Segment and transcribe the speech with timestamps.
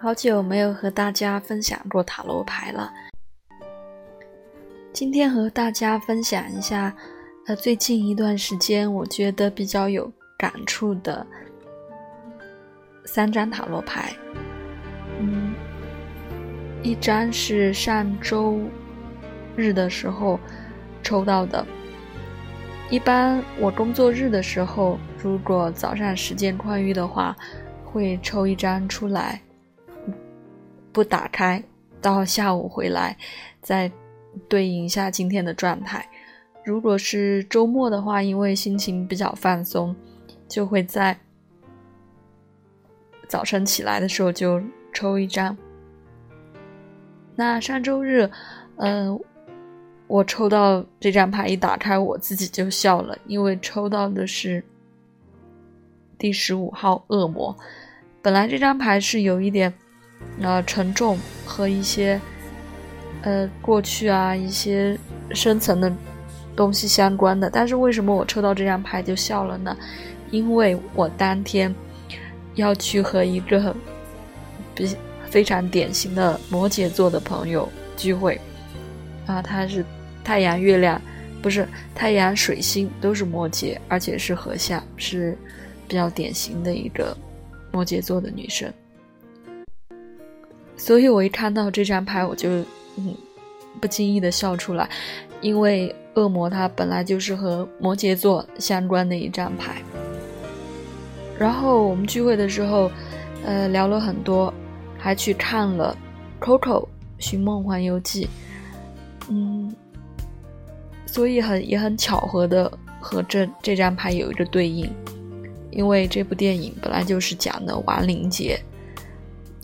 [0.00, 2.88] 好久没有和大家分享过塔罗牌了。
[4.92, 6.94] 今天和大家分享一下，
[7.48, 10.08] 呃，最近一段时间我觉得比较有
[10.38, 11.26] 感触的
[13.04, 14.14] 三张塔罗牌。
[15.18, 15.52] 嗯，
[16.80, 18.60] 一张是上周
[19.56, 20.38] 日的时候
[21.02, 21.66] 抽到的。
[22.88, 27.36] 一般我工作日的时候，如果早上时间宽裕的话，
[27.84, 29.42] 会抽一张出来。
[30.98, 31.62] 不打开，
[32.02, 33.16] 到下午回来
[33.62, 33.88] 再
[34.48, 36.04] 对应一下今天的状态。
[36.64, 39.94] 如果是周末的话，因为心情比较放松，
[40.48, 41.16] 就会在
[43.28, 44.60] 早晨起来的时候就
[44.92, 45.56] 抽一张。
[47.36, 48.28] 那上周日，
[48.74, 49.16] 呃，
[50.08, 54.64] 我抽到这张牌一打开，我自己就笑了，因为抽到的是
[56.18, 57.56] 第十五号恶魔。
[58.20, 59.72] 本来这张牌是有一点。
[60.40, 62.20] 呃，沉重和一些
[63.22, 64.98] 呃过去啊一些
[65.32, 65.92] 深层的
[66.54, 69.76] 东西相关的，但是为什么我抽到这张牌就笑了呢？
[70.30, 71.74] 因为我当天
[72.54, 73.74] 要去和一个
[74.74, 74.96] 比
[75.28, 78.40] 非常典型的摩羯座的朋友聚会
[79.26, 79.84] 啊，他是
[80.22, 81.00] 太阳、月亮
[81.40, 85.36] 不是太阳、水星都是摩羯，而且是合相，是
[85.86, 87.16] 比较典型的一个
[87.72, 88.72] 摩羯座的女生。
[90.78, 92.48] 所以我一看到这张牌，我就
[92.96, 93.14] 嗯
[93.80, 94.88] 不经意的笑出来，
[95.40, 99.82] 因为恶魔它本来就是和摩羯座相关的一张牌。
[101.38, 102.90] 然后我们聚会的时候，
[103.44, 104.54] 呃聊了很多，
[104.96, 105.96] 还去看了
[106.44, 106.86] 《Coco
[107.18, 108.24] 寻梦环游记》，
[109.28, 109.74] 嗯，
[111.06, 114.88] 所以很也很巧合的和这这张牌有一个对应，
[115.70, 118.58] 因为这部电影本来就是讲的亡灵节。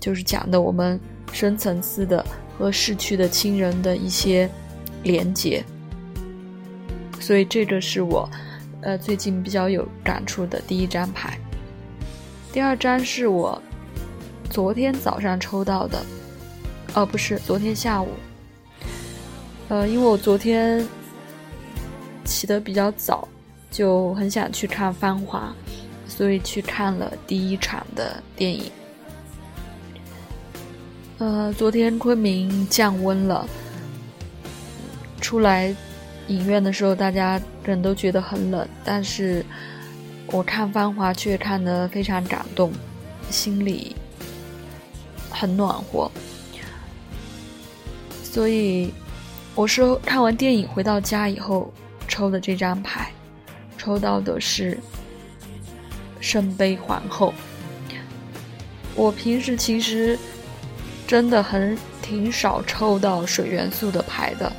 [0.05, 1.01] 就是讲的我们
[1.33, 2.23] 深层次的
[2.59, 4.47] 和逝去的亲人的一些
[5.03, 5.65] 连接，
[7.19, 8.29] 所以这个是我
[8.83, 11.39] 呃最近比较有感触的第一张牌。
[12.53, 13.59] 第二张是我
[14.51, 16.05] 昨天早上抽到的，
[16.93, 18.09] 哦不是昨天下午，
[19.69, 20.87] 呃因为我昨天
[22.27, 23.27] 起得比较早，
[23.71, 25.55] 就很想去看《芳华》，
[26.13, 28.71] 所以去看了第一场的电影。
[31.19, 33.47] 呃，昨天昆明降温了，
[35.21, 35.73] 出来
[36.27, 39.47] 影院的时候，大家人都觉得很冷，但是
[40.27, 42.73] 我看《芳华》却看得非常感动，
[43.31, 43.95] 心里
[45.31, 46.11] 很暖和。
[48.25, 48.93] 所以
[49.55, 51.73] 我是看完电影回到家以后
[52.09, 53.13] 抽的这张牌，
[53.79, 54.77] 抽到的是
[56.21, 57.33] 圣杯皇后。
[58.97, 60.19] 我平时其实。
[61.07, 64.51] 真的很挺少抽到水元素的牌的，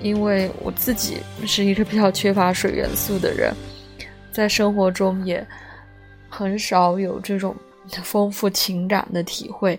[0.00, 3.52] 因为我自己是一个比较缺乏水元素的人，
[4.32, 5.46] 在生活中也
[6.28, 7.54] 很少有这种
[8.02, 9.78] 丰富情感的体会，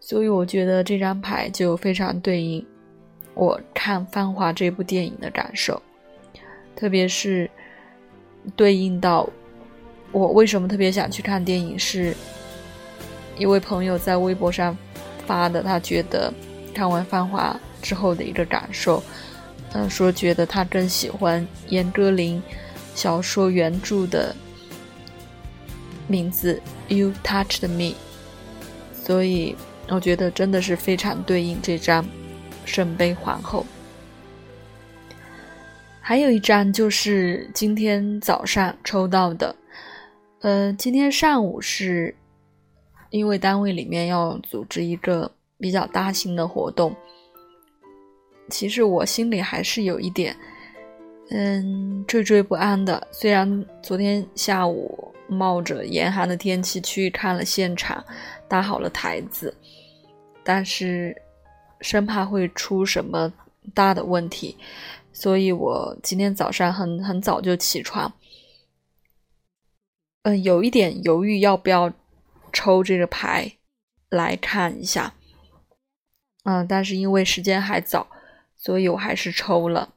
[0.00, 2.64] 所以我觉得这张牌就非常对应
[3.34, 5.80] 我看《繁华》这部电影的感受，
[6.74, 7.48] 特别是
[8.56, 9.28] 对应到
[10.10, 12.14] 我为什么特别想去看电影，是
[13.36, 14.76] 一位朋友在微博上。
[15.26, 16.32] 发的，他觉得
[16.74, 19.02] 看完《繁华》之后的一个感受，
[19.72, 22.40] 嗯，说觉得他更喜欢严歌苓
[22.94, 24.34] 小说原著的
[26.06, 26.60] 名字
[26.94, 27.92] 《You Touched Me》，
[28.94, 29.54] 所以
[29.88, 32.06] 我觉得真的是非常对应这张
[32.64, 33.66] 圣杯皇后。
[36.00, 39.56] 还有一张就是今天早上抽到的，
[40.40, 42.14] 呃，今天上午是。
[43.10, 46.94] 因为单位里面要组织一个比较大型的活动，
[48.50, 50.36] 其实我心里还是有一点，
[51.30, 53.06] 嗯，惴惴不安的。
[53.10, 58.04] 虽然昨天下午冒着严寒的天气去看了现场，
[58.48, 59.54] 搭好了台子，
[60.44, 61.16] 但是
[61.80, 63.32] 生怕会出什么
[63.72, 64.56] 大的问题，
[65.12, 68.12] 所以我今天早上很很早就起床，
[70.24, 71.92] 嗯，有一点犹豫要不要。
[72.52, 73.52] 抽这个牌
[74.08, 75.14] 来看一下，
[76.44, 78.06] 嗯，但是因为时间还早，
[78.56, 79.94] 所以我还是抽了。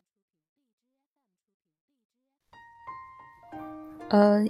[4.09, 4.43] 呃，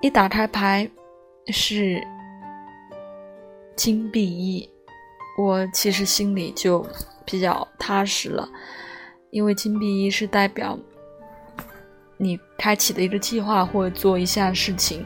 [0.00, 0.88] 一打开牌
[1.48, 2.00] 是
[3.74, 4.70] 金币一，
[5.36, 6.86] 我其实心里就
[7.26, 8.48] 比较踏实了，
[9.30, 10.78] 因为金币一是代表
[12.16, 15.04] 你开启的一个计划或者做一项事情。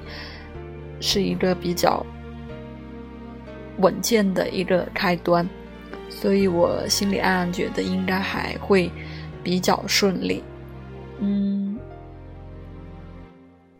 [1.00, 2.04] 是一个比较
[3.78, 5.48] 稳健的一个开端，
[6.08, 8.90] 所以我心里暗暗觉得应该还会
[9.42, 10.42] 比较顺利。
[11.20, 11.78] 嗯，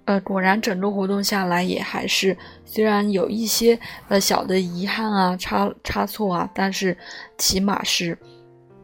[0.05, 3.79] 呃，果然整个活动下来也还是，虽然有一些
[4.09, 6.97] 呃小的遗憾啊、差差错啊，但是
[7.39, 8.17] 起码是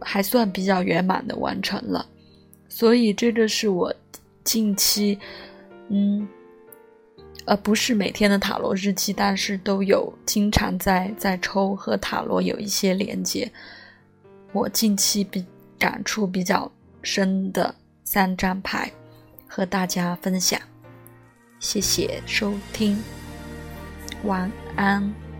[0.00, 2.06] 还算比较圆满的完成了。
[2.68, 3.94] 所以这个是我
[4.42, 5.18] 近期，
[5.88, 6.26] 嗯。
[7.44, 13.50] 呃，不是每天的塔罗日记，但是都有经常在在抽和塔罗有一些连接。
[14.52, 15.44] 我近期比
[15.78, 16.70] 感触比较
[17.02, 17.74] 深的
[18.04, 18.90] 三张牌，
[19.48, 20.60] 和大家分享。
[21.58, 23.02] 谢谢收听，
[24.24, 25.31] 晚安。